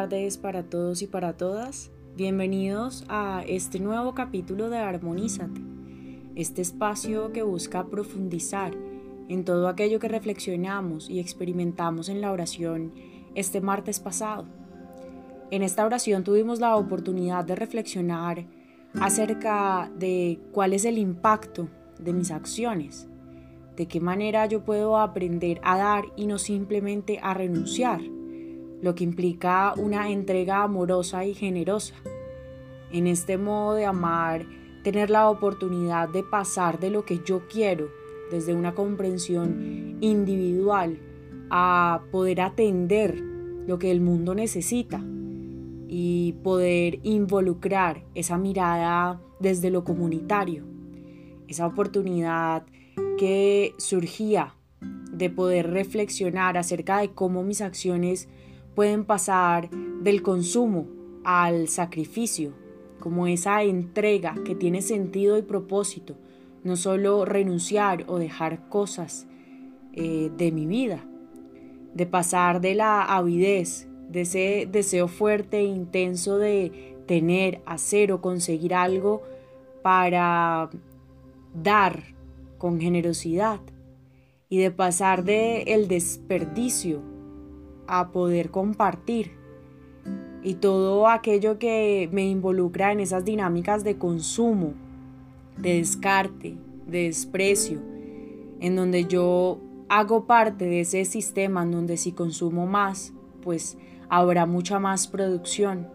[0.00, 1.90] Tardes para todos y para todas.
[2.16, 5.60] Bienvenidos a este nuevo capítulo de Armonízate,
[6.36, 8.72] este espacio que busca profundizar
[9.28, 12.94] en todo aquello que reflexionamos y experimentamos en la oración
[13.34, 14.46] este martes pasado.
[15.50, 18.46] En esta oración tuvimos la oportunidad de reflexionar
[19.02, 23.06] acerca de cuál es el impacto de mis acciones,
[23.76, 28.00] de qué manera yo puedo aprender a dar y no simplemente a renunciar
[28.82, 31.94] lo que implica una entrega amorosa y generosa.
[32.92, 34.46] En este modo de amar,
[34.82, 37.88] tener la oportunidad de pasar de lo que yo quiero,
[38.30, 40.98] desde una comprensión individual,
[41.50, 43.16] a poder atender
[43.66, 45.02] lo que el mundo necesita
[45.88, 50.64] y poder involucrar esa mirada desde lo comunitario,
[51.48, 52.64] esa oportunidad
[53.18, 54.54] que surgía
[55.12, 58.28] de poder reflexionar acerca de cómo mis acciones
[58.80, 60.86] pueden pasar del consumo
[61.22, 62.54] al sacrificio,
[62.98, 66.16] como esa entrega que tiene sentido y propósito,
[66.64, 69.26] no solo renunciar o dejar cosas
[69.92, 71.04] eh, de mi vida,
[71.92, 78.22] de pasar de la avidez, de ese deseo fuerte e intenso de tener, hacer o
[78.22, 79.20] conseguir algo
[79.82, 80.70] para
[81.52, 82.02] dar
[82.56, 83.60] con generosidad
[84.48, 87.09] y de pasar de el desperdicio
[87.90, 89.32] a poder compartir
[90.42, 94.72] y todo aquello que me involucra en esas dinámicas de consumo,
[95.58, 97.80] de descarte, de desprecio,
[98.60, 103.76] en donde yo hago parte de ese sistema en donde si consumo más, pues
[104.08, 105.88] habrá mucha más producción.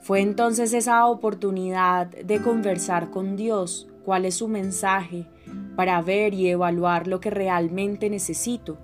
[0.00, 5.26] Fue entonces esa oportunidad de conversar con Dios cuál es su mensaje
[5.74, 8.78] para ver y evaluar lo que realmente necesito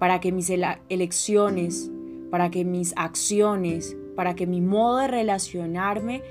[0.00, 0.50] para que mis
[0.88, 1.90] elecciones,
[2.30, 6.22] para que mis acciones, para que mi modo de relacionarme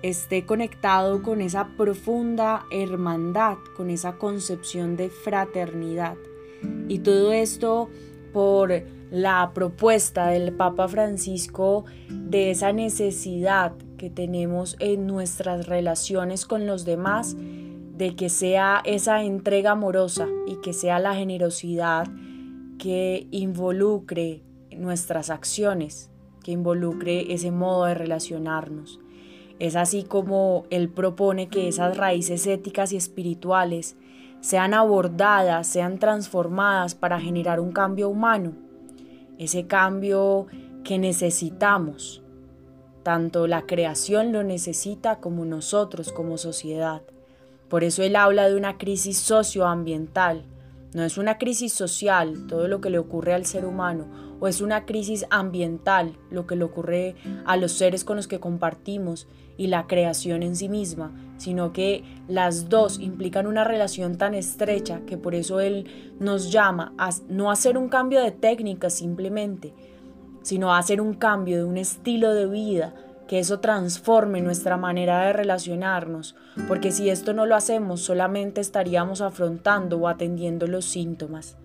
[0.00, 6.16] esté conectado con esa profunda hermandad, con esa concepción de fraternidad.
[6.88, 7.90] Y todo esto
[8.32, 16.64] por la propuesta del Papa Francisco de esa necesidad que tenemos en nuestras relaciones con
[16.64, 22.06] los demás, de que sea esa entrega amorosa y que sea la generosidad
[22.78, 26.10] que involucre nuestras acciones,
[26.42, 29.00] que involucre ese modo de relacionarnos.
[29.58, 33.96] Es así como Él propone que esas raíces éticas y espirituales
[34.40, 38.52] sean abordadas, sean transformadas para generar un cambio humano,
[39.38, 40.46] ese cambio
[40.84, 42.22] que necesitamos.
[43.02, 47.02] Tanto la creación lo necesita como nosotros como sociedad.
[47.68, 50.44] Por eso Él habla de una crisis socioambiental,
[50.96, 54.06] no es una crisis social todo lo que le ocurre al ser humano,
[54.40, 58.40] o es una crisis ambiental lo que le ocurre a los seres con los que
[58.40, 64.34] compartimos y la creación en sí misma, sino que las dos implican una relación tan
[64.34, 69.74] estrecha que por eso Él nos llama a no hacer un cambio de técnica simplemente,
[70.40, 72.94] sino a hacer un cambio de un estilo de vida
[73.26, 76.36] que eso transforme nuestra manera de relacionarnos,
[76.68, 81.56] porque si esto no lo hacemos solamente estaríamos afrontando o atendiendo los síntomas.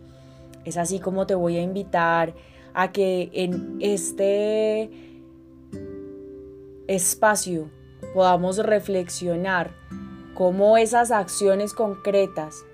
[0.66, 2.34] Es así como te voy a invitar
[2.74, 4.90] a que en este
[6.88, 7.70] espacio
[8.14, 9.72] podamos reflexionar
[10.34, 12.66] cómo esas acciones concretas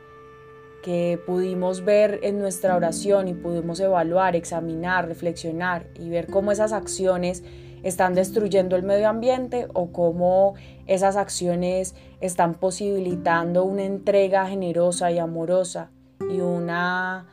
[0.84, 6.72] que pudimos ver en nuestra oración y pudimos evaluar, examinar, reflexionar y ver cómo esas
[6.72, 7.44] acciones
[7.84, 10.56] están destruyendo el medio ambiente o cómo
[10.86, 15.92] esas acciones están posibilitando una entrega generosa y amorosa
[16.32, 17.28] y una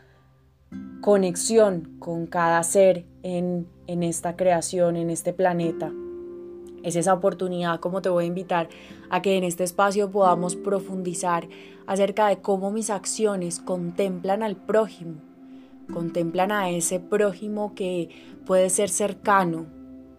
[1.01, 5.93] conexión con cada ser en, en esta creación, en este planeta.
[6.83, 8.69] Es esa oportunidad como te voy a invitar
[9.11, 11.49] a que en este espacio podamos profundizar
[11.87, 15.15] acerca de cómo mis acciones contemplan al prójimo,
[15.93, 18.11] contemplan a ese prójimo que
[18.47, 19.67] puede ser cercano,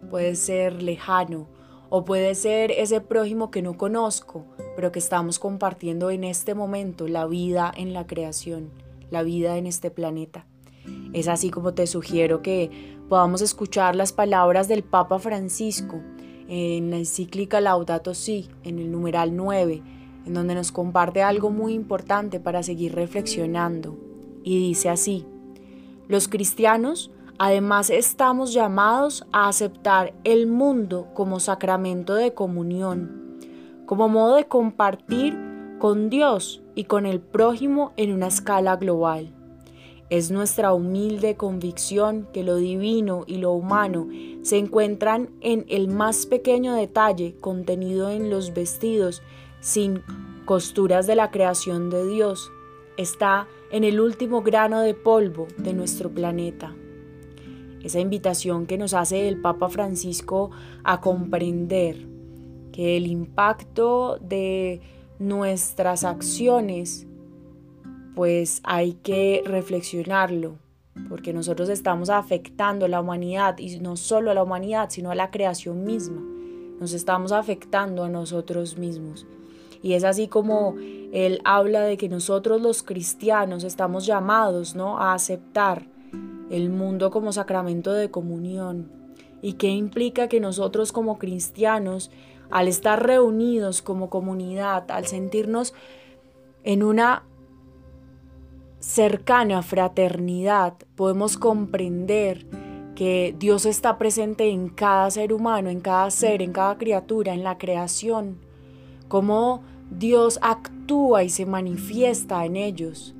[0.10, 1.48] puede ser lejano
[1.90, 7.08] o puede ser ese prójimo que no conozco, pero que estamos compartiendo en este momento
[7.08, 8.72] la vida en la creación,
[9.12, 10.46] la vida en este planeta.
[11.14, 12.70] Es así como te sugiero que
[13.08, 16.02] podamos escuchar las palabras del Papa Francisco
[16.48, 19.82] en la encíclica Laudato Si, en el numeral 9,
[20.26, 23.98] en donde nos comparte algo muy importante para seguir reflexionando.
[24.44, 25.26] Y dice así,
[26.08, 33.38] los cristianos Además, estamos llamados a aceptar el mundo como sacramento de comunión,
[33.86, 35.38] como modo de compartir
[35.78, 39.34] con Dios y con el prójimo en una escala global.
[40.10, 44.08] Es nuestra humilde convicción que lo divino y lo humano
[44.44, 49.22] se encuentran en el más pequeño detalle contenido en los vestidos
[49.60, 50.04] sin
[50.46, 52.52] costuras de la creación de Dios.
[52.96, 56.74] Está en el último grano de polvo de nuestro planeta.
[57.86, 60.50] Esa invitación que nos hace el Papa Francisco
[60.84, 62.08] a comprender
[62.72, 64.82] que el impacto de
[65.20, 67.06] nuestras acciones
[68.16, 70.58] pues hay que reflexionarlo,
[71.10, 75.16] porque nosotros estamos afectando a la humanidad y no solo a la humanidad, sino a
[75.16, 76.24] la creación misma.
[76.80, 79.28] Nos estamos afectando a nosotros mismos.
[79.84, 80.74] Y es así como
[81.14, 84.98] él habla de que nosotros los cristianos estamos llamados ¿no?
[84.98, 85.94] a aceptar
[86.50, 88.92] el mundo como sacramento de comunión.
[89.42, 92.12] ¿Y qué implica que nosotros como cristianos,
[92.50, 95.74] al estar reunidos como comunidad, al sentirnos
[96.64, 97.24] en una
[98.80, 102.46] cercana fraternidad, podemos comprender
[102.96, 107.44] que Dios está presente en cada ser humano, en cada ser, en cada criatura, en
[107.44, 108.40] la creación,
[109.08, 113.14] cómo Dios actúa y se manifiesta en ellos.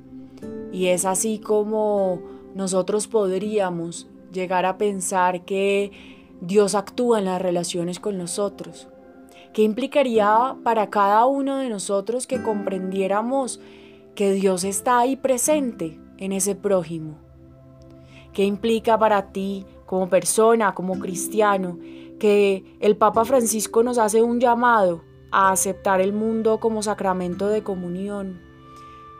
[0.72, 2.20] Y es así como
[2.56, 5.92] nosotros podríamos llegar a pensar que
[6.40, 8.88] Dios actúa en las relaciones con nosotros.
[9.52, 13.60] ¿Qué implicaría para cada uno de nosotros que comprendiéramos
[14.16, 17.18] que Dios está ahí presente en ese prójimo.
[18.32, 21.78] ¿Qué implica para ti como persona, como cristiano,
[22.18, 27.62] que el Papa Francisco nos hace un llamado a aceptar el mundo como sacramento de
[27.62, 28.40] comunión,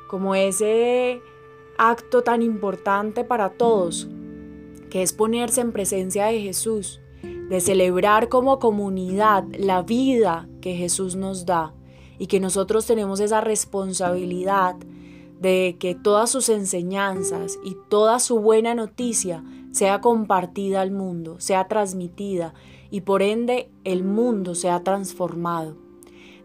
[0.08, 1.20] como ese
[1.78, 4.08] acto tan importante para todos,
[4.90, 11.16] que es ponerse en presencia de Jesús, de celebrar como comunidad la vida que Jesús
[11.16, 11.74] nos da
[12.18, 14.76] y que nosotros tenemos esa responsabilidad
[15.40, 21.68] de que todas sus enseñanzas y toda su buena noticia sea compartida al mundo, sea
[21.68, 22.54] transmitida
[22.90, 25.76] y por ende el mundo sea transformado.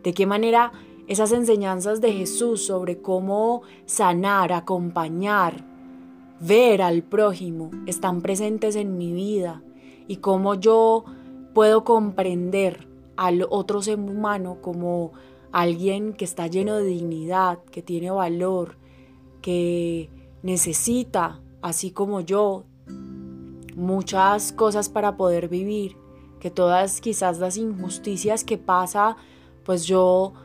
[0.03, 0.73] ¿De qué manera
[1.11, 5.65] esas enseñanzas de Jesús sobre cómo sanar, acompañar,
[6.39, 9.61] ver al prójimo están presentes en mi vida
[10.07, 11.03] y cómo yo
[11.53, 12.87] puedo comprender
[13.17, 15.11] al otro ser humano como
[15.51, 18.77] alguien que está lleno de dignidad, que tiene valor,
[19.41, 20.09] que
[20.43, 22.63] necesita, así como yo,
[23.75, 25.97] muchas cosas para poder vivir,
[26.39, 29.17] que todas quizás las injusticias que pasa,
[29.65, 30.35] pues yo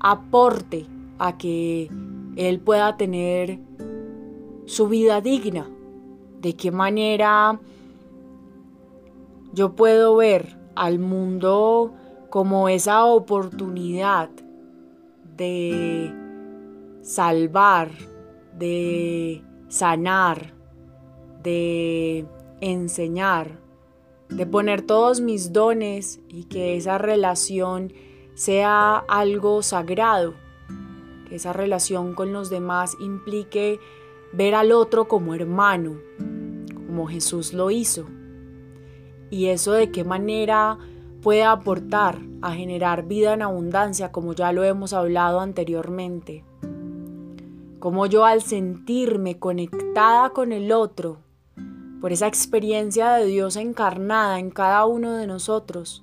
[0.00, 0.86] aporte
[1.18, 1.90] a que
[2.36, 3.58] él pueda tener
[4.66, 5.68] su vida digna.
[6.40, 7.60] De qué manera
[9.52, 11.92] yo puedo ver al mundo
[12.30, 14.30] como esa oportunidad
[15.36, 16.14] de
[17.02, 17.90] salvar,
[18.58, 20.54] de sanar,
[21.42, 22.26] de
[22.60, 23.58] enseñar,
[24.28, 27.92] de poner todos mis dones y que esa relación
[28.34, 30.34] sea algo sagrado,
[31.28, 33.80] que esa relación con los demás implique
[34.32, 35.98] ver al otro como hermano,
[36.74, 38.06] como Jesús lo hizo.
[39.30, 40.78] Y eso de qué manera
[41.22, 46.44] puede aportar a generar vida en abundancia, como ya lo hemos hablado anteriormente.
[47.78, 51.18] Como yo al sentirme conectada con el otro,
[52.00, 56.02] por esa experiencia de Dios encarnada en cada uno de nosotros,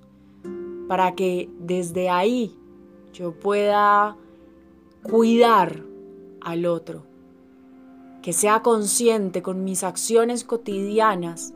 [0.87, 2.55] para que desde ahí
[3.13, 4.15] yo pueda
[5.03, 5.83] cuidar
[6.41, 7.03] al otro,
[8.21, 11.53] que sea consciente con mis acciones cotidianas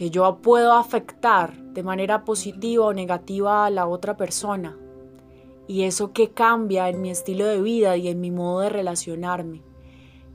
[0.00, 4.78] que yo puedo afectar de manera positiva o negativa a la otra persona.
[5.68, 9.60] Y eso que cambia en mi estilo de vida y en mi modo de relacionarme.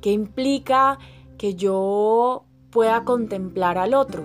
[0.02, 1.00] Que implica
[1.40, 4.24] que yo pueda contemplar al otro.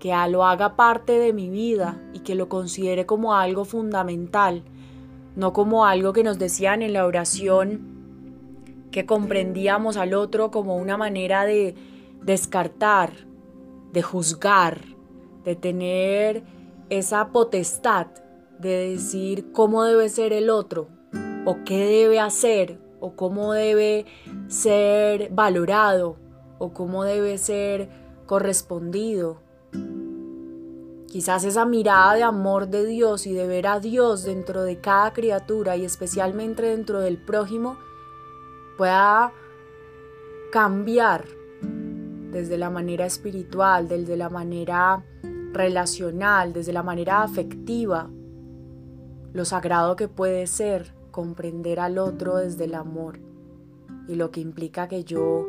[0.00, 4.64] Que lo haga parte de mi vida y que lo considere como algo fundamental.
[5.36, 8.00] No como algo que nos decían en la oración
[8.90, 11.76] que comprendíamos al otro como una manera de
[12.22, 13.12] descartar,
[13.92, 14.80] de juzgar,
[15.44, 16.42] de tener
[16.88, 18.08] esa potestad
[18.60, 20.88] de decir cómo debe ser el otro
[21.46, 24.04] o qué debe hacer o cómo debe
[24.48, 26.16] ser valorado
[26.58, 27.88] o cómo debe ser
[28.26, 29.40] correspondido.
[31.10, 35.12] Quizás esa mirada de amor de Dios y de ver a Dios dentro de cada
[35.12, 37.78] criatura y especialmente dentro del prójimo
[38.78, 39.32] pueda
[40.52, 41.24] cambiar
[42.30, 45.04] desde la manera espiritual, desde la manera
[45.52, 48.08] relacional, desde la manera afectiva,
[49.32, 53.18] lo sagrado que puede ser comprender al otro desde el amor
[54.06, 55.48] y lo que implica que yo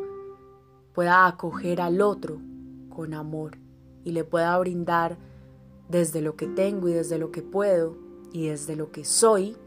[0.92, 2.40] pueda acoger al otro
[2.88, 3.58] con amor
[4.02, 5.18] y le pueda brindar
[5.92, 7.96] desde lo que tengo y desde lo que puedo
[8.32, 9.58] y desde lo que soy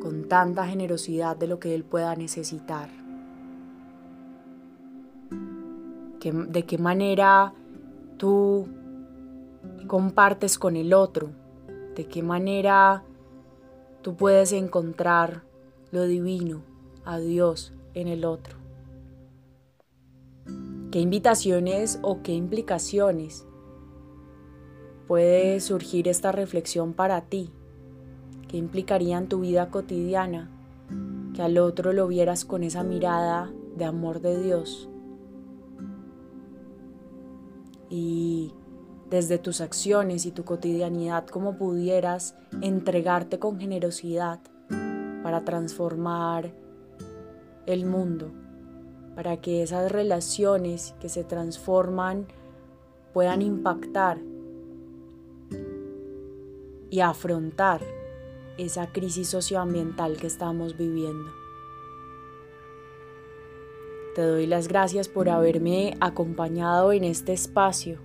[0.00, 2.88] con tanta generosidad de lo que él pueda necesitar.
[6.22, 7.52] ¿De qué manera
[8.16, 8.68] tú
[9.88, 11.30] compartes con el otro?
[11.96, 13.02] ¿De qué manera
[14.02, 15.42] tú puedes encontrar
[15.90, 16.62] lo divino,
[17.04, 18.56] a Dios en el otro?
[20.92, 23.44] ¿Qué invitaciones o qué implicaciones
[25.06, 27.50] puede surgir esta reflexión para ti?
[28.48, 30.50] ¿Qué implicaría en tu vida cotidiana
[31.34, 34.88] que al otro lo vieras con esa mirada de amor de Dios?
[37.90, 38.52] Y
[39.10, 44.40] desde tus acciones y tu cotidianidad, cómo pudieras entregarte con generosidad
[45.22, 46.52] para transformar
[47.66, 48.32] el mundo,
[49.14, 52.26] para que esas relaciones que se transforman
[53.12, 54.18] puedan impactar
[56.94, 57.80] y afrontar
[58.56, 61.28] esa crisis socioambiental que estamos viviendo.
[64.14, 67.98] Te doy las gracias por haberme acompañado en este espacio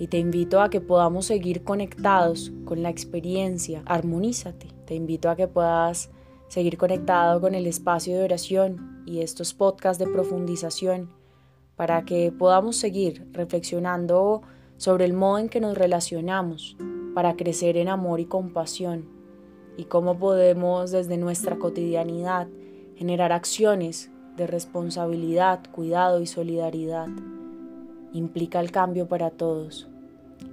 [0.00, 3.84] y te invito a que podamos seguir conectados con la experiencia.
[3.86, 4.70] Armonízate.
[4.86, 6.10] Te invito a que puedas
[6.48, 11.12] seguir conectado con el espacio de oración y estos podcasts de profundización
[11.76, 14.42] para que podamos seguir reflexionando
[14.78, 16.76] sobre el modo en que nos relacionamos
[17.16, 19.06] para crecer en amor y compasión
[19.78, 22.46] y cómo podemos desde nuestra cotidianidad
[22.94, 27.08] generar acciones de responsabilidad, cuidado y solidaridad.
[28.12, 29.88] Implica el cambio para todos.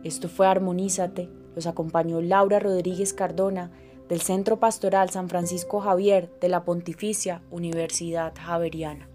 [0.05, 1.29] Esto fue Armonízate.
[1.53, 3.69] Los acompañó Laura Rodríguez Cardona
[4.07, 9.09] del Centro Pastoral San Francisco Javier de la Pontificia Universidad Javeriana.